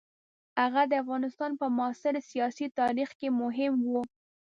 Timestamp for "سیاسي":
2.29-2.67